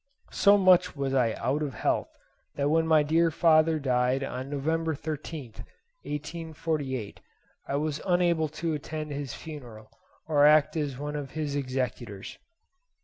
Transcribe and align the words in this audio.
So 0.31 0.57
much 0.57 0.95
was 0.95 1.13
I 1.13 1.33
out 1.35 1.61
of 1.61 1.75
health 1.75 2.07
that 2.55 2.71
when 2.71 2.87
my 2.87 3.03
dear 3.03 3.29
father 3.29 3.77
died 3.77 4.23
on 4.23 4.49
November 4.49 4.95
13th, 4.95 5.57
1848, 6.05 7.19
I 7.67 7.75
was 7.75 8.01
unable 8.07 8.47
to 8.49 8.73
attend 8.73 9.11
his 9.11 9.35
funeral 9.35 9.91
or 10.27 10.41
to 10.43 10.49
act 10.49 10.75
as 10.75 10.97
one 10.97 11.15
of 11.15 11.29
his 11.37 11.55
executors. 11.55 12.39